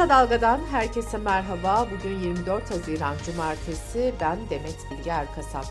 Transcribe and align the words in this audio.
Kısa 0.00 0.08
Dalga'dan 0.08 0.60
herkese 0.70 1.18
merhaba. 1.18 1.88
Bugün 1.90 2.20
24 2.20 2.70
Haziran 2.70 3.16
Cumartesi. 3.26 4.14
Ben 4.20 4.38
Demet 4.50 4.76
Bilge 4.90 5.10
Erkasap. 5.10 5.64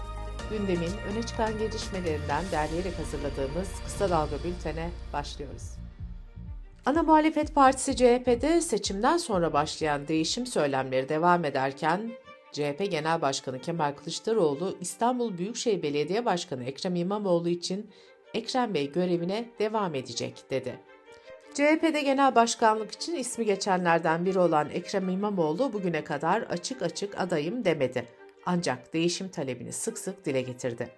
Gündemin 0.50 0.92
öne 1.12 1.24
çıkan 1.24 1.58
gelişmelerinden 1.58 2.44
derleyerek 2.52 3.00
hazırladığımız 3.00 3.70
Kısa 3.86 4.10
Dalga 4.10 4.36
bültene 4.44 4.90
başlıyoruz. 5.14 5.64
Ana 6.86 7.04
Muhalefet 7.04 7.56
Partisi 7.56 7.96
CHP'de 7.96 8.62
seçimden 8.62 9.18
sonra 9.18 9.54
başlayan 9.54 10.08
değişim 10.08 10.46
söylemleri 10.46 11.10
devam 11.10 11.46
ederken 11.46 12.12
CHP 12.52 12.92
Genel 12.92 13.22
Başkanı 13.22 13.60
Kemal 13.60 13.92
Kılıçdaroğlu 13.92 14.78
İstanbul 14.82 15.38
Büyükşehir 15.38 15.84
Belediye 15.84 16.26
Başkanı 16.26 16.64
Ekrem 16.64 16.96
İmamoğlu 16.96 17.50
için 17.50 17.90
Ekrem 18.34 18.74
Bey 18.74 18.92
görevine 18.92 19.50
devam 19.60 19.96
edecek 19.96 20.44
dedi. 20.50 20.89
CHP'de 21.60 22.02
genel 22.02 22.36
başkanlık 22.36 22.92
için 22.92 23.16
ismi 23.16 23.46
geçenlerden 23.46 24.26
biri 24.26 24.40
olan 24.40 24.70
Ekrem 24.70 25.10
İmamoğlu 25.10 25.74
bugüne 25.74 26.04
kadar 26.04 26.42
açık 26.42 26.82
açık 26.82 27.22
adayım 27.22 27.66
demedi. 27.66 28.06
Ancak 28.46 28.94
değişim 28.94 29.30
talebini 29.30 29.74
sık 29.74 29.98
sık 29.98 30.26
dile 30.26 30.42
getirdi. 30.42 30.90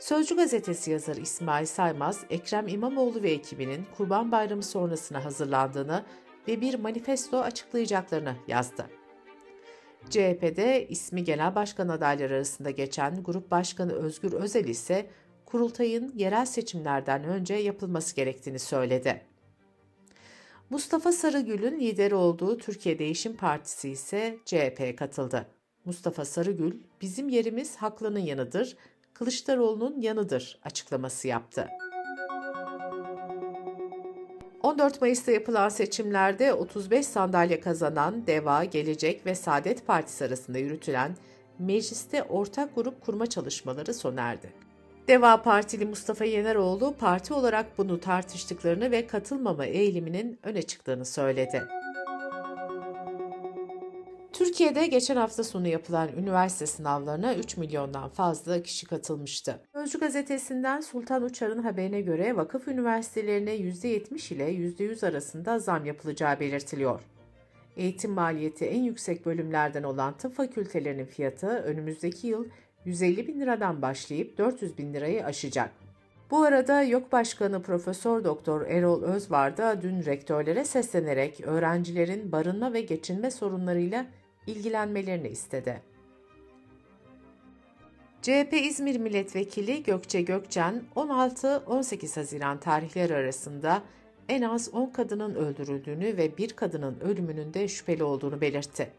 Sözcü 0.00 0.36
gazetesi 0.36 0.90
yazarı 0.90 1.20
İsmail 1.20 1.66
Saymaz, 1.66 2.24
Ekrem 2.30 2.68
İmamoğlu 2.68 3.22
ve 3.22 3.30
ekibinin 3.30 3.86
Kurban 3.96 4.32
Bayramı 4.32 4.62
sonrasına 4.62 5.24
hazırlandığını 5.24 6.04
ve 6.48 6.60
bir 6.60 6.74
manifesto 6.74 7.40
açıklayacaklarını 7.40 8.34
yazdı. 8.48 8.86
CHP'de 10.10 10.88
ismi 10.88 11.24
genel 11.24 11.54
başkan 11.54 11.88
adayları 11.88 12.34
arasında 12.34 12.70
geçen 12.70 13.22
Grup 13.22 13.50
Başkanı 13.50 13.92
Özgür 13.92 14.32
Özel 14.32 14.64
ise 14.64 15.10
kurultayın 15.46 16.12
yerel 16.16 16.46
seçimlerden 16.46 17.24
önce 17.24 17.54
yapılması 17.54 18.16
gerektiğini 18.16 18.58
söyledi. 18.58 19.31
Mustafa 20.72 21.12
Sarıgül'ün 21.12 21.80
lideri 21.80 22.14
olduğu 22.14 22.58
Türkiye 22.58 22.98
Değişim 22.98 23.36
Partisi 23.36 23.88
ise 23.90 24.38
CHP'ye 24.44 24.96
katıldı. 24.96 25.46
Mustafa 25.84 26.24
Sarıgül, 26.24 26.74
bizim 27.00 27.28
yerimiz 27.28 27.76
Haklı'nın 27.76 28.18
yanıdır, 28.18 28.76
Kılıçdaroğlu'nun 29.14 30.00
yanıdır 30.00 30.60
açıklaması 30.64 31.28
yaptı. 31.28 31.68
14 34.62 35.00
Mayıs'ta 35.00 35.32
yapılan 35.32 35.68
seçimlerde 35.68 36.52
35 36.52 37.06
sandalye 37.06 37.60
kazanan 37.60 38.26
DEVA, 38.26 38.64
Gelecek 38.64 39.26
ve 39.26 39.34
Saadet 39.34 39.86
Partisi 39.86 40.24
arasında 40.24 40.58
yürütülen 40.58 41.16
mecliste 41.58 42.22
ortak 42.22 42.74
grup 42.74 43.00
kurma 43.00 43.26
çalışmaları 43.26 43.94
sona 43.94 44.20
erdi. 44.20 44.52
Deva 45.08 45.42
Partili 45.42 45.84
Mustafa 45.84 46.24
Yeneroğlu 46.24 46.94
parti 46.98 47.34
olarak 47.34 47.78
bunu 47.78 48.00
tartıştıklarını 48.00 48.90
ve 48.90 49.06
katılmama 49.06 49.66
eğiliminin 49.66 50.38
öne 50.42 50.62
çıktığını 50.62 51.04
söyledi. 51.04 51.62
Türkiye'de 54.32 54.86
geçen 54.86 55.16
hafta 55.16 55.44
sonu 55.44 55.68
yapılan 55.68 56.08
üniversite 56.16 56.66
sınavlarına 56.66 57.34
3 57.34 57.56
milyondan 57.56 58.08
fazla 58.08 58.62
kişi 58.62 58.86
katılmıştı. 58.86 59.60
Sözcü 59.74 60.00
gazetesinden 60.00 60.80
Sultan 60.80 61.22
Uçar'ın 61.22 61.62
haberine 61.62 62.00
göre 62.00 62.36
vakıf 62.36 62.68
üniversitelerine 62.68 63.56
%70 63.56 64.34
ile 64.34 64.52
%100 64.52 65.06
arasında 65.06 65.58
zam 65.58 65.84
yapılacağı 65.84 66.40
belirtiliyor. 66.40 67.00
Eğitim 67.76 68.10
maliyeti 68.10 68.64
en 68.64 68.82
yüksek 68.82 69.26
bölümlerden 69.26 69.82
olan 69.82 70.16
tıp 70.16 70.34
fakültelerinin 70.34 71.06
fiyatı 71.06 71.46
önümüzdeki 71.46 72.26
yıl 72.26 72.44
150 72.84 73.28
bin 73.28 73.40
liradan 73.40 73.82
başlayıp 73.82 74.38
400 74.38 74.78
bin 74.78 74.94
lirayı 74.94 75.24
aşacak. 75.24 75.70
Bu 76.30 76.42
arada 76.42 76.82
YOK 76.82 77.12
Başkanı 77.12 77.62
Profesör 77.62 78.24
Doktor 78.24 78.66
Erol 78.66 79.02
Özvar 79.02 79.56
da 79.56 79.82
dün 79.82 80.04
rektörlere 80.04 80.64
seslenerek 80.64 81.40
öğrencilerin 81.40 82.32
barınma 82.32 82.72
ve 82.72 82.80
geçinme 82.80 83.30
sorunlarıyla 83.30 84.06
ilgilenmelerini 84.46 85.28
istedi. 85.28 85.82
CHP 88.22 88.52
İzmir 88.52 88.98
Milletvekili 88.98 89.82
Gökçe 89.82 90.22
Gökçen 90.22 90.82
16-18 90.96 92.14
Haziran 92.14 92.60
tarihleri 92.60 93.14
arasında 93.14 93.82
en 94.28 94.42
az 94.42 94.74
10 94.74 94.86
kadının 94.86 95.34
öldürüldüğünü 95.34 96.16
ve 96.16 96.36
bir 96.38 96.52
kadının 96.52 97.00
ölümünün 97.00 97.54
de 97.54 97.68
şüpheli 97.68 98.04
olduğunu 98.04 98.40
belirtti. 98.40 98.90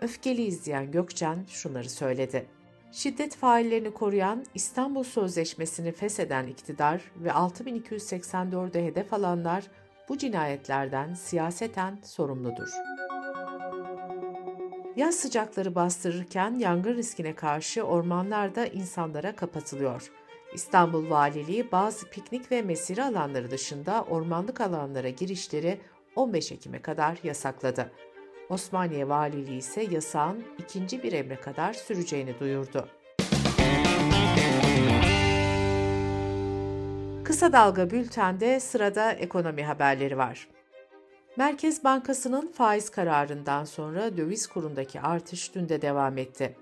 Öfkeli 0.00 0.42
izleyen 0.42 0.90
Gökçen 0.90 1.44
şunları 1.48 1.90
söyledi. 1.90 2.46
Şiddet 2.92 3.36
faillerini 3.36 3.90
koruyan 3.94 4.44
İstanbul 4.54 5.02
Sözleşmesi'ni 5.02 5.92
fesheden 5.92 6.46
iktidar 6.46 7.02
ve 7.16 7.28
6284'e 7.28 8.86
hedef 8.86 9.12
alanlar 9.12 9.64
bu 10.08 10.18
cinayetlerden 10.18 11.14
siyaseten 11.14 11.98
sorumludur. 12.04 12.68
Yaz 14.96 15.14
sıcakları 15.14 15.74
bastırırken 15.74 16.54
yangın 16.54 16.96
riskine 16.96 17.34
karşı 17.34 17.82
ormanlar 17.82 18.54
da 18.54 18.66
insanlara 18.66 19.36
kapatılıyor. 19.36 20.12
İstanbul 20.54 21.10
Valiliği 21.10 21.72
bazı 21.72 22.10
piknik 22.10 22.52
ve 22.52 22.62
mesire 22.62 23.04
alanları 23.04 23.50
dışında 23.50 24.04
ormanlık 24.04 24.60
alanlara 24.60 25.08
girişleri 25.08 25.80
15 26.16 26.52
Ekim'e 26.52 26.82
kadar 26.82 27.18
yasakladı. 27.22 27.92
Osmaniye 28.48 29.08
Valiliği 29.08 29.58
ise 29.58 29.82
yasağın 29.82 30.44
ikinci 30.58 31.02
bir 31.02 31.12
emre 31.12 31.36
kadar 31.36 31.72
süreceğini 31.72 32.40
duyurdu. 32.40 32.88
Kısa 37.24 37.52
Dalga 37.52 37.90
Bülten'de 37.90 38.60
sırada 38.60 39.12
ekonomi 39.12 39.64
haberleri 39.64 40.18
var. 40.18 40.48
Merkez 41.36 41.84
Bankası'nın 41.84 42.46
faiz 42.46 42.90
kararından 42.90 43.64
sonra 43.64 44.16
döviz 44.16 44.46
kurundaki 44.46 45.00
artış 45.00 45.54
dün 45.54 45.68
de 45.68 45.82
devam 45.82 46.18
etti. 46.18 46.56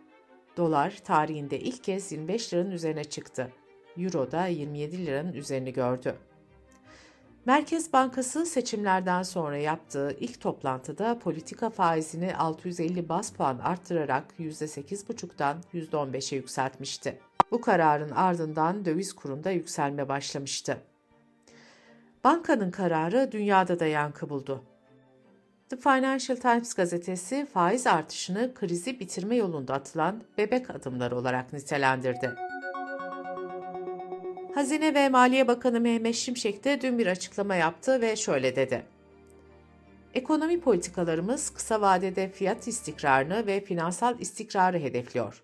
Dolar 0.56 0.96
tarihinde 1.04 1.60
ilk 1.60 1.84
kez 1.84 2.12
25 2.12 2.54
liranın 2.54 2.70
üzerine 2.70 3.04
çıktı. 3.04 3.52
Euro 3.96 4.30
da 4.30 4.46
27 4.46 5.06
liranın 5.06 5.32
üzerini 5.32 5.72
gördü. 5.72 6.14
Merkez 7.46 7.92
Bankası 7.92 8.46
seçimlerden 8.46 9.22
sonra 9.22 9.56
yaptığı 9.56 10.16
ilk 10.20 10.40
toplantıda 10.40 11.18
politika 11.18 11.70
faizini 11.70 12.36
650 12.36 13.08
bas 13.08 13.32
puan 13.32 13.58
arttırarak 13.58 14.24
%8,5'dan 14.38 15.56
%15'e 15.74 16.36
yükseltmişti. 16.36 17.18
Bu 17.50 17.60
kararın 17.60 18.10
ardından 18.10 18.84
döviz 18.84 19.12
kurunda 19.12 19.50
yükselme 19.50 20.08
başlamıştı. 20.08 20.78
Bankanın 22.24 22.70
kararı 22.70 23.32
dünyada 23.32 23.80
da 23.80 23.86
yankı 23.86 24.30
buldu. 24.30 24.64
The 25.68 25.76
Financial 25.76 26.36
Times 26.36 26.74
gazetesi 26.74 27.46
faiz 27.52 27.86
artışını 27.86 28.54
krizi 28.54 29.00
bitirme 29.00 29.36
yolunda 29.36 29.74
atılan 29.74 30.22
bebek 30.38 30.70
adımları 30.70 31.16
olarak 31.16 31.52
nitelendirdi. 31.52 32.49
Hazine 34.54 34.94
ve 34.94 35.08
Maliye 35.08 35.48
Bakanı 35.48 35.80
Mehmet 35.80 36.14
Şimşek 36.14 36.64
de 36.64 36.80
dün 36.80 36.98
bir 36.98 37.06
açıklama 37.06 37.54
yaptı 37.54 38.00
ve 38.00 38.16
şöyle 38.16 38.56
dedi. 38.56 38.82
Ekonomi 40.14 40.60
politikalarımız 40.60 41.50
kısa 41.50 41.80
vadede 41.80 42.28
fiyat 42.28 42.68
istikrarını 42.68 43.46
ve 43.46 43.60
finansal 43.60 44.20
istikrarı 44.20 44.78
hedefliyor. 44.78 45.42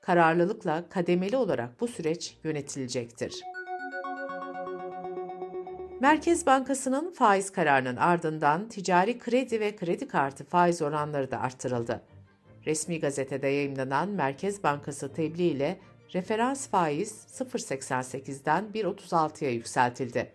Kararlılıkla 0.00 0.84
kademeli 0.88 1.36
olarak 1.36 1.80
bu 1.80 1.88
süreç 1.88 2.36
yönetilecektir. 2.44 3.42
Merkez 6.00 6.46
Bankası'nın 6.46 7.10
faiz 7.10 7.52
kararının 7.52 7.96
ardından 7.96 8.68
ticari 8.68 9.18
kredi 9.18 9.60
ve 9.60 9.76
kredi 9.76 10.08
kartı 10.08 10.44
faiz 10.44 10.82
oranları 10.82 11.30
da 11.30 11.40
artırıldı. 11.40 12.02
Resmi 12.66 13.00
gazetede 13.00 13.48
yayımlanan 13.48 14.08
Merkez 14.08 14.62
Bankası 14.62 15.12
tebliğ 15.12 15.46
ile 15.46 15.78
referans 16.14 16.68
faiz 16.68 17.26
0.88'den 17.32 18.64
1.36'ya 18.74 19.50
yükseltildi. 19.50 20.32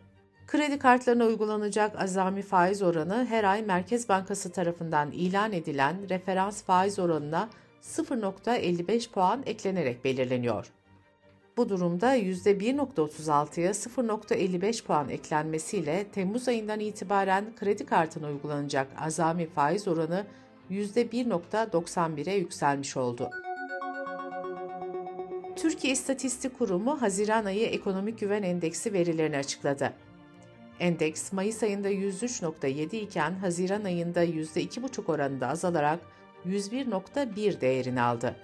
Kredi 0.47 0.79
kartlarına 0.79 1.25
uygulanacak 1.25 2.01
azami 2.01 2.42
faiz 2.42 2.81
oranı 2.81 3.25
her 3.30 3.44
ay 3.44 3.62
Merkez 3.62 4.09
Bankası 4.09 4.51
tarafından 4.51 5.12
ilan 5.12 5.53
edilen 5.53 6.09
referans 6.09 6.63
faiz 6.63 7.00
oranına 7.00 7.50
0.55 7.81 9.12
puan 9.12 9.44
eklenerek 9.45 10.06
belirleniyor. 10.06 10.71
Bu 11.57 11.69
durumda 11.69 12.18
%1.36'ya 12.18 13.71
0.55 13.71 14.83
puan 14.83 15.09
eklenmesiyle 15.09 16.03
Temmuz 16.03 16.48
ayından 16.48 16.80
itibaren 16.80 17.45
kredi 17.56 17.86
kartına 17.86 18.27
uygulanacak 18.27 18.88
azami 19.00 19.50
faiz 19.50 19.88
oranı 19.88 20.25
%1.91'e 20.71 22.36
yükselmiş 22.36 22.98
oldu. 22.98 23.30
Türkiye 25.63 25.94
İstatistik 25.94 26.57
Kurumu 26.57 27.01
Haziran 27.01 27.45
ayı 27.45 27.65
ekonomik 27.65 28.19
güven 28.19 28.44
endeksi 28.44 28.94
verilerini 28.94 29.38
açıkladı. 29.38 29.94
Endeks 30.80 31.33
Mayıs 31.33 31.63
ayında 31.63 31.92
103.7 31.92 32.95
iken 32.95 33.31
Haziran 33.31 33.83
ayında 33.83 34.25
%2,5 34.25 35.12
oranında 35.12 35.48
azalarak 35.48 36.00
101.1 36.45 37.62
değerini 37.62 38.01
aldı. 38.01 38.36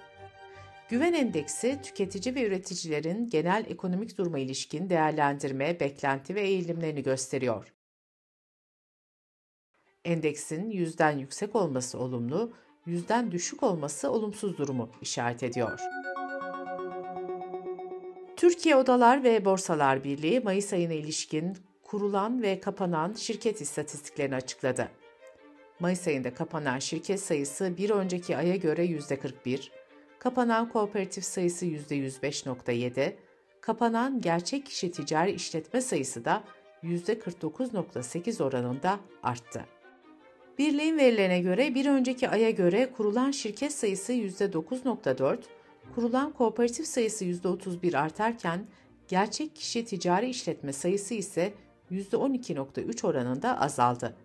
Güven 0.90 1.14
endeksi 1.14 1.80
tüketici 1.84 2.36
ve 2.36 2.48
üreticilerin 2.48 3.30
genel 3.30 3.66
ekonomik 3.70 4.18
duruma 4.18 4.40
ilişkin 4.40 4.90
değerlendirme, 4.90 5.80
beklenti 5.80 6.36
ve 6.36 6.42
eğilimlerini 6.42 7.04
gösteriyor. 7.04 7.74
Endeksin 10.06 10.70
yüzden 10.70 11.18
yüksek 11.18 11.56
olması 11.56 12.00
olumlu, 12.00 12.54
yüzden 12.86 13.32
düşük 13.32 13.64
olması 13.64 14.12
olumsuz 14.12 14.58
durumu 14.58 14.90
işaret 15.02 15.44
ediyor. 15.44 15.80
Türkiye 18.40 18.76
Odalar 18.76 19.24
ve 19.24 19.46
Borsalar 19.46 20.04
Birliği 20.04 20.40
Mayıs 20.40 20.74
ayına 20.74 20.94
ilişkin 20.94 21.58
kurulan 21.84 22.42
ve 22.42 22.60
kapanan 22.60 23.14
şirket 23.14 23.62
istatistiklerini 23.62 24.36
açıkladı. 24.36 24.92
Mayıs 25.80 26.08
ayında 26.08 26.34
kapanan 26.34 26.80
şirket 26.80 27.20
sayısı 27.20 27.78
bir 27.78 27.90
önceki 27.90 28.38
aya 28.38 28.56
göre 28.56 28.86
%41, 28.86 29.70
kapanan 30.20 30.70
kooperatif 30.70 31.24
sayısı 31.24 31.66
%105.7, 31.66 33.14
kapanan 33.62 34.22
gerçek 34.22 34.66
kişi 34.66 34.92
ticari 34.92 35.32
işletme 35.32 35.82
sayısı 35.82 36.26
da 36.26 36.44
%49.8 36.84 38.44
oranında 38.44 39.00
arttı. 39.24 39.66
Birliğin 40.58 40.98
verilerine 40.98 41.42
göre 41.42 41.76
bir 41.76 41.86
önceki 41.86 42.30
aya 42.30 42.50
göre 42.50 42.92
kurulan 42.92 43.32
şirket 43.32 43.74
sayısı 43.74 44.14
%9.4, 44.14 45.38
kurulan 45.96 46.32
kooperatif 46.32 46.86
sayısı 46.86 47.26
%31 47.26 47.98
artarken 47.98 48.66
gerçek 49.08 49.56
kişi 49.56 49.86
ticari 49.86 50.30
işletme 50.30 50.74
sayısı 50.74 51.14
ise 51.14 51.54
%12.3 51.92 53.08
oranında 53.08 53.62
azaldı. 53.62 54.16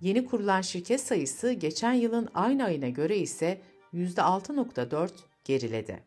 Yeni 0.00 0.26
kurulan 0.26 0.60
şirket 0.60 1.00
sayısı 1.00 1.52
geçen 1.52 1.92
yılın 1.92 2.28
aynı 2.34 2.64
ayına 2.64 2.88
göre 2.88 3.18
ise 3.18 3.60
%6.4 3.94 5.10
geriledi. 5.44 6.02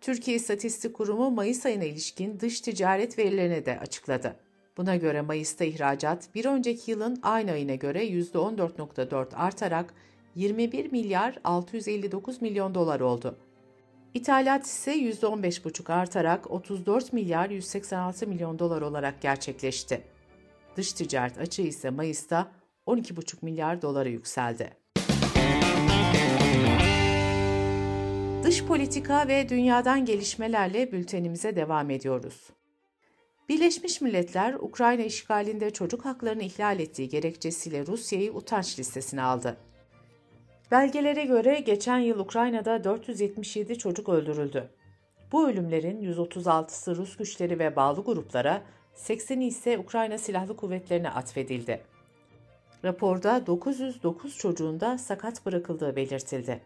Türkiye 0.00 0.36
İstatistik 0.36 0.94
Kurumu 0.94 1.30
Mayıs 1.30 1.66
ayına 1.66 1.84
ilişkin 1.84 2.40
dış 2.40 2.60
ticaret 2.60 3.18
verilerini 3.18 3.66
de 3.66 3.78
açıkladı. 3.78 4.36
Buna 4.76 4.96
göre 4.96 5.20
Mayıs'ta 5.20 5.64
ihracat 5.64 6.34
bir 6.34 6.44
önceki 6.44 6.90
yılın 6.90 7.18
aynı 7.22 7.50
ayına 7.50 7.74
göre 7.74 8.06
%14.4 8.08 9.34
artarak 9.34 9.94
21 10.36 10.92
milyar 10.92 11.38
659 11.44 12.42
milyon 12.42 12.74
dolar 12.74 13.00
oldu. 13.00 13.38
İthalat 14.14 14.66
ise 14.66 14.96
%15,5 14.96 15.92
artarak 15.92 16.50
34 16.50 17.12
milyar 17.12 17.50
186 17.50 18.26
milyon 18.26 18.58
dolar 18.58 18.82
olarak 18.82 19.22
gerçekleşti. 19.22 20.02
Dış 20.76 20.92
ticaret 20.92 21.38
açığı 21.38 21.62
ise 21.62 21.90
Mayıs'ta 21.90 22.52
12,5 22.86 23.36
milyar 23.42 23.82
dolara 23.82 24.08
yükseldi. 24.08 24.70
Dış 28.42 28.64
politika 28.64 29.28
ve 29.28 29.48
dünyadan 29.48 30.04
gelişmelerle 30.04 30.92
bültenimize 30.92 31.56
devam 31.56 31.90
ediyoruz. 31.90 32.50
Birleşmiş 33.48 34.00
Milletler, 34.00 34.54
Ukrayna 34.54 35.02
işgalinde 35.02 35.70
çocuk 35.70 36.04
haklarını 36.04 36.42
ihlal 36.42 36.80
ettiği 36.80 37.08
gerekçesiyle 37.08 37.86
Rusya'yı 37.86 38.32
utanç 38.32 38.78
listesine 38.78 39.22
aldı. 39.22 39.56
Belgelere 40.70 41.24
göre 41.24 41.60
geçen 41.60 41.98
yıl 41.98 42.18
Ukrayna'da 42.18 42.84
477 42.84 43.78
çocuk 43.78 44.08
öldürüldü. 44.08 44.70
Bu 45.32 45.48
ölümlerin 45.48 46.14
136'sı 46.14 46.96
Rus 46.96 47.16
güçleri 47.16 47.58
ve 47.58 47.76
bağlı 47.76 48.04
gruplara, 48.04 48.62
80'i 48.96 49.44
ise 49.44 49.78
Ukrayna 49.78 50.18
Silahlı 50.18 50.56
Kuvvetlerine 50.56 51.10
atfedildi. 51.10 51.80
Raporda 52.84 53.46
909 53.46 54.38
çocuğun 54.38 54.80
da 54.80 54.98
sakat 54.98 55.46
bırakıldığı 55.46 55.96
belirtildi. 55.96 56.60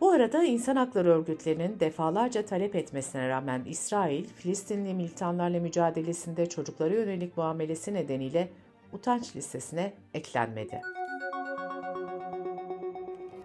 Bu 0.00 0.10
arada 0.10 0.44
insan 0.44 0.76
hakları 0.76 1.08
örgütlerinin 1.08 1.80
defalarca 1.80 2.44
talep 2.44 2.74
etmesine 2.76 3.28
rağmen 3.28 3.64
İsrail, 3.64 4.24
Filistinli 4.24 4.94
militanlarla 4.94 5.60
mücadelesinde 5.60 6.48
çocuklara 6.48 6.94
yönelik 6.94 7.36
muamelesi 7.36 7.94
nedeniyle 7.94 8.48
utanç 8.92 9.36
listesine 9.36 9.92
eklenmedi. 10.14 10.80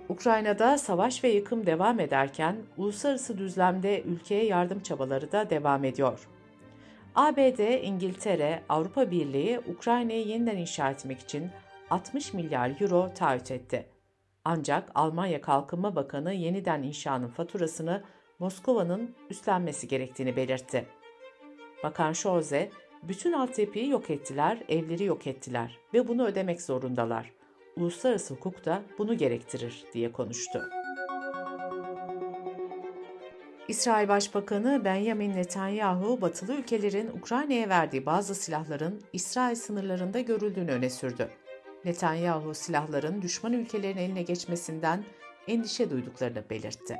Ukrayna'da 0.09 0.77
savaş 0.77 1.23
ve 1.23 1.29
yıkım 1.29 1.65
devam 1.65 1.99
ederken 1.99 2.55
uluslararası 2.77 3.37
düzlemde 3.37 4.01
ülkeye 4.01 4.45
yardım 4.45 4.79
çabaları 4.79 5.31
da 5.31 5.49
devam 5.49 5.83
ediyor. 5.83 6.27
ABD, 7.15 7.83
İngiltere, 7.83 8.63
Avrupa 8.69 9.11
Birliği 9.11 9.59
Ukrayna'yı 9.59 10.27
yeniden 10.27 10.57
inşa 10.57 10.89
etmek 10.89 11.19
için 11.19 11.49
60 11.89 12.33
milyar 12.33 12.81
euro 12.81 13.13
taahhüt 13.13 13.51
etti. 13.51 13.85
Ancak 14.45 14.91
Almanya 14.95 15.41
Kalkınma 15.41 15.95
Bakanı 15.95 16.33
yeniden 16.33 16.83
inşanın 16.83 17.27
faturasını 17.27 18.03
Moskova'nın 18.39 19.15
üstlenmesi 19.29 19.87
gerektiğini 19.87 20.35
belirtti. 20.35 20.85
Bakan 21.83 22.13
Scholze, 22.13 22.69
bütün 23.03 23.33
altyapıyı 23.33 23.89
yok 23.89 24.09
ettiler, 24.09 24.57
evleri 24.69 25.03
yok 25.03 25.27
ettiler 25.27 25.77
ve 25.93 26.07
bunu 26.07 26.25
ödemek 26.25 26.61
zorundalar. 26.61 27.38
Uluslararası 27.79 28.33
hukuk 28.33 28.65
da 28.65 28.81
bunu 28.97 29.17
gerektirir 29.17 29.83
diye 29.93 30.11
konuştu. 30.11 30.69
İsrail 33.67 34.07
Başbakanı 34.07 34.81
Benjamin 34.85 35.35
Netanyahu, 35.35 36.21
batılı 36.21 36.53
ülkelerin 36.55 37.07
Ukrayna'ya 37.07 37.69
verdiği 37.69 38.05
bazı 38.05 38.35
silahların 38.35 39.01
İsrail 39.13 39.55
sınırlarında 39.55 40.19
görüldüğünü 40.19 40.71
öne 40.71 40.89
sürdü. 40.89 41.29
Netanyahu 41.85 42.53
silahların 42.53 43.21
düşman 43.21 43.53
ülkelerin 43.53 43.97
eline 43.97 44.21
geçmesinden 44.21 45.03
endişe 45.47 45.89
duyduklarını 45.89 46.43
belirtti. 46.49 46.97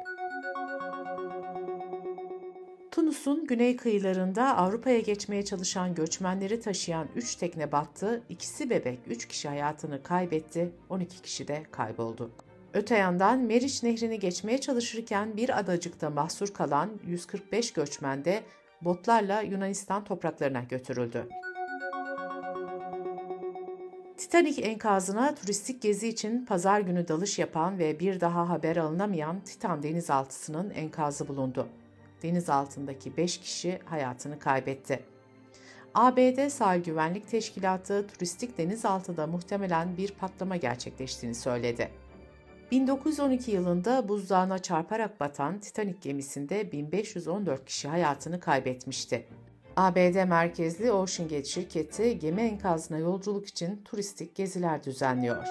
Tunus'un 3.09 3.45
güney 3.45 3.77
kıyılarında 3.77 4.57
Avrupa'ya 4.57 4.99
geçmeye 4.99 5.45
çalışan 5.45 5.95
göçmenleri 5.95 6.59
taşıyan 6.59 7.07
3 7.15 7.35
tekne 7.35 7.71
battı, 7.71 8.23
ikisi 8.29 8.69
bebek 8.69 8.99
3 9.07 9.27
kişi 9.27 9.47
hayatını 9.47 10.03
kaybetti, 10.03 10.71
12 10.89 11.21
kişi 11.21 11.47
de 11.47 11.63
kayboldu. 11.71 12.31
Öte 12.73 12.97
yandan 12.97 13.39
Meriç 13.39 13.83
Nehri'ni 13.83 14.19
geçmeye 14.19 14.57
çalışırken 14.57 15.37
bir 15.37 15.59
adacıkta 15.59 16.09
mahsur 16.09 16.47
kalan 16.47 16.89
145 17.07 17.73
göçmen 17.73 18.25
de 18.25 18.43
botlarla 18.81 19.41
Yunanistan 19.41 20.03
topraklarına 20.03 20.63
götürüldü. 20.63 21.27
Titanic 24.17 24.61
enkazına 24.61 25.35
turistik 25.35 25.81
gezi 25.81 26.07
için 26.07 26.45
pazar 26.45 26.79
günü 26.79 27.07
dalış 27.07 27.39
yapan 27.39 27.79
ve 27.79 27.99
bir 27.99 28.19
daha 28.19 28.49
haber 28.49 28.77
alınamayan 28.77 29.39
Titan 29.39 29.83
denizaltısının 29.83 30.69
enkazı 30.69 31.27
bulundu. 31.27 31.67
Deniz 32.23 32.49
altındaki 32.49 33.17
5 33.17 33.37
kişi 33.37 33.79
hayatını 33.85 34.39
kaybetti. 34.39 34.99
ABD 35.93 36.49
Sahil 36.49 36.83
Güvenlik 36.83 37.29
Teşkilatı 37.29 38.07
turistik 38.07 38.57
denizaltıda 38.57 39.27
muhtemelen 39.27 39.97
bir 39.97 40.11
patlama 40.11 40.55
gerçekleştiğini 40.55 41.35
söyledi. 41.35 41.89
1912 42.71 43.51
yılında 43.51 44.09
buzdağına 44.09 44.59
çarparak 44.59 45.19
batan 45.19 45.59
Titanic 45.59 45.97
gemisinde 46.01 46.71
1514 46.71 47.65
kişi 47.65 47.87
hayatını 47.87 48.39
kaybetmişti. 48.39 49.25
ABD 49.75 50.27
merkezli 50.27 50.91
OceanGate 50.91 51.43
şirketi 51.43 52.19
gemi 52.19 52.41
enkazına 52.41 52.97
yolculuk 52.97 53.47
için 53.47 53.81
turistik 53.85 54.35
geziler 54.35 54.83
düzenliyor. 54.83 55.45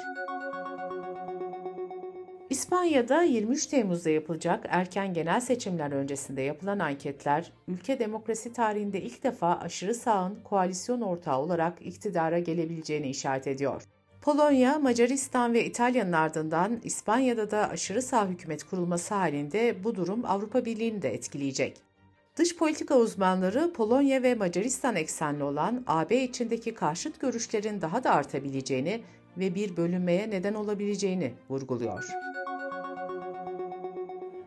İspanya'da 2.50 3.22
23 3.22 3.66
Temmuz'da 3.66 4.10
yapılacak 4.10 4.66
erken 4.68 5.14
genel 5.14 5.40
seçimler 5.40 5.92
öncesinde 5.92 6.42
yapılan 6.42 6.78
anketler, 6.78 7.52
ülke 7.68 7.98
demokrasi 7.98 8.52
tarihinde 8.52 9.00
ilk 9.02 9.22
defa 9.22 9.58
aşırı 9.58 9.94
sağın 9.94 10.38
koalisyon 10.44 11.00
ortağı 11.00 11.38
olarak 11.38 11.78
iktidara 11.80 12.38
gelebileceğini 12.38 13.08
işaret 13.08 13.46
ediyor. 13.46 13.82
Polonya, 14.22 14.78
Macaristan 14.78 15.52
ve 15.52 15.64
İtalya'nın 15.64 16.12
ardından 16.12 16.80
İspanya'da 16.84 17.50
da 17.50 17.70
aşırı 17.70 18.02
sağ 18.02 18.28
hükümet 18.28 18.64
kurulması 18.64 19.14
halinde 19.14 19.84
bu 19.84 19.94
durum 19.94 20.24
Avrupa 20.24 20.64
Birliği'ni 20.64 21.02
de 21.02 21.14
etkileyecek. 21.14 21.76
Dış 22.36 22.56
politika 22.56 22.98
uzmanları 22.98 23.72
Polonya 23.72 24.22
ve 24.22 24.34
Macaristan 24.34 24.96
eksenli 24.96 25.42
olan 25.42 25.84
AB 25.86 26.22
içindeki 26.22 26.74
karşıt 26.74 27.20
görüşlerin 27.20 27.80
daha 27.80 28.04
da 28.04 28.10
artabileceğini 28.10 29.02
ve 29.38 29.54
bir 29.54 29.76
bölünmeye 29.76 30.30
neden 30.30 30.54
olabileceğini 30.54 31.32
vurguluyor. 31.50 32.04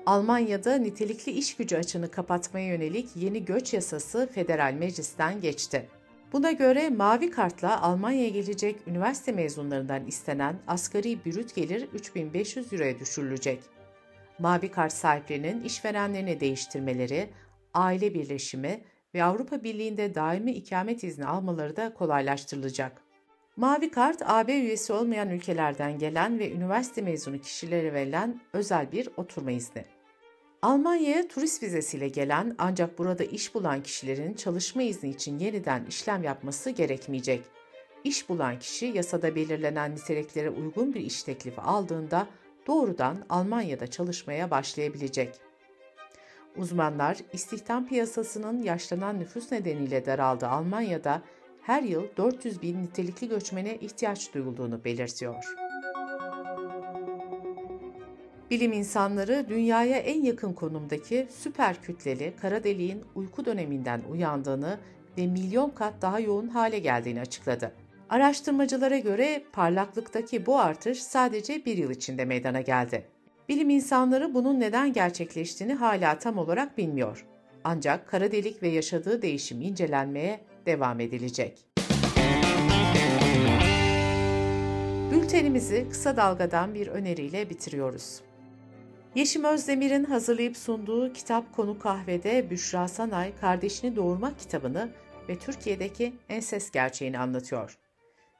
Almanya'da 0.05 0.75
nitelikli 0.75 1.31
iş 1.31 1.55
gücü 1.55 1.77
açığını 1.77 2.11
kapatmaya 2.11 2.67
yönelik 2.67 3.15
yeni 3.15 3.45
göç 3.45 3.73
yasası 3.73 4.29
federal 4.33 4.73
meclisten 4.73 5.41
geçti. 5.41 5.89
Buna 6.33 6.51
göre 6.51 6.89
mavi 6.89 7.31
kartla 7.31 7.81
Almanya'ya 7.81 8.29
gelecek 8.29 8.75
üniversite 8.87 9.31
mezunlarından 9.31 10.07
istenen 10.07 10.55
asgari 10.67 11.25
brüt 11.25 11.55
gelir 11.55 11.87
3500 11.93 12.73
euroya 12.73 12.99
düşürülecek. 12.99 13.63
Mavi 14.39 14.71
kart 14.71 14.93
sahiplerinin 14.93 15.63
işverenlerini 15.63 16.39
değiştirmeleri, 16.39 17.29
aile 17.73 18.13
birleşimi 18.13 18.81
ve 19.13 19.23
Avrupa 19.23 19.63
Birliği'nde 19.63 20.15
daimi 20.15 20.51
ikamet 20.51 21.03
izni 21.03 21.25
almaları 21.25 21.75
da 21.75 21.93
kolaylaştırılacak. 21.93 23.01
Mavi 23.57 23.91
kart, 23.91 24.21
AB 24.25 24.53
üyesi 24.53 24.93
olmayan 24.93 25.29
ülkelerden 25.29 25.99
gelen 25.99 26.39
ve 26.39 26.51
üniversite 26.51 27.01
mezunu 27.01 27.41
kişilere 27.41 27.93
verilen 27.93 28.41
özel 28.53 28.91
bir 28.91 29.09
oturma 29.17 29.51
izni. 29.51 29.85
Almanya'ya 30.61 31.27
turist 31.27 31.63
vizesiyle 31.63 32.07
gelen 32.07 32.55
ancak 32.57 32.97
burada 32.97 33.23
iş 33.23 33.55
bulan 33.55 33.83
kişilerin 33.83 34.33
çalışma 34.33 34.81
izni 34.81 35.09
için 35.09 35.39
yeniden 35.39 35.85
işlem 35.85 36.23
yapması 36.23 36.69
gerekmeyecek. 36.69 37.43
İş 38.03 38.29
bulan 38.29 38.59
kişi 38.59 38.85
yasada 38.85 39.35
belirlenen 39.35 39.91
niteliklere 39.91 40.49
uygun 40.49 40.93
bir 40.93 41.01
iş 41.01 41.23
teklifi 41.23 41.61
aldığında 41.61 42.27
doğrudan 42.67 43.25
Almanya'da 43.29 43.87
çalışmaya 43.87 44.51
başlayabilecek. 44.51 45.35
Uzmanlar 46.57 47.17
istihdam 47.33 47.87
piyasasının 47.87 48.63
yaşlanan 48.63 49.19
nüfus 49.19 49.51
nedeniyle 49.51 50.05
daraldığı 50.05 50.47
Almanya'da 50.47 51.21
her 51.61 51.83
yıl 51.83 52.03
400 52.17 52.61
bin 52.61 52.83
nitelikli 52.83 53.27
göçmene 53.27 53.77
ihtiyaç 53.77 54.33
duyulduğunu 54.33 54.83
belirtiyor. 54.85 55.55
Bilim 58.51 58.73
insanları 58.73 59.45
dünyaya 59.49 59.97
en 59.97 60.21
yakın 60.23 60.53
konumdaki 60.53 61.27
süper 61.29 61.81
kütleli 61.81 62.33
kara 62.41 62.63
deliğin 62.63 63.03
uyku 63.15 63.45
döneminden 63.45 64.01
uyandığını 64.11 64.79
ve 65.17 65.27
milyon 65.27 65.69
kat 65.69 65.93
daha 66.01 66.19
yoğun 66.19 66.47
hale 66.47 66.79
geldiğini 66.79 67.21
açıkladı. 67.21 67.71
Araştırmacılara 68.09 68.97
göre 68.97 69.43
parlaklıktaki 69.53 70.45
bu 70.45 70.59
artış 70.59 71.03
sadece 71.03 71.65
bir 71.65 71.77
yıl 71.77 71.91
içinde 71.91 72.25
meydana 72.25 72.61
geldi. 72.61 73.07
Bilim 73.49 73.69
insanları 73.69 74.33
bunun 74.33 74.59
neden 74.59 74.93
gerçekleştiğini 74.93 75.73
hala 75.73 76.19
tam 76.19 76.37
olarak 76.37 76.77
bilmiyor. 76.77 77.25
Ancak 77.63 78.07
kara 78.07 78.31
delik 78.31 78.63
ve 78.63 78.67
yaşadığı 78.67 79.21
değişim 79.21 79.61
incelenmeye 79.61 80.39
devam 80.65 80.99
edilecek. 80.99 81.65
Bültenimizi 85.11 85.87
kısa 85.89 86.17
dalgadan 86.17 86.73
bir 86.73 86.87
öneriyle 86.87 87.49
bitiriyoruz. 87.49 88.21
Yeşim 89.15 89.43
Özdemir'in 89.43 90.03
hazırlayıp 90.03 90.57
sunduğu 90.57 91.13
Kitap 91.13 91.55
Konu 91.55 91.79
Kahve'de 91.79 92.49
Büşra 92.49 92.87
Sanay 92.87 93.35
kardeşini 93.35 93.95
doğurmak 93.95 94.39
kitabını 94.39 94.89
ve 95.29 95.39
Türkiye'deki 95.39 96.13
enses 96.29 96.71
gerçeğini 96.71 97.19
anlatıyor. 97.19 97.77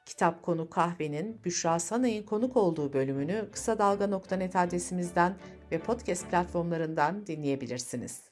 Kitap 0.06 0.42
Konu 0.42 0.70
Kahve'nin 0.70 1.40
Büşra 1.44 1.78
Sanay'ın 1.78 2.22
konuk 2.22 2.56
olduğu 2.56 2.92
bölümünü 2.92 3.48
kısa 3.52 3.78
dalga.net 3.78 4.56
adresimizden 4.56 5.36
ve 5.72 5.78
podcast 5.78 6.30
platformlarından 6.30 7.26
dinleyebilirsiniz. 7.26 8.31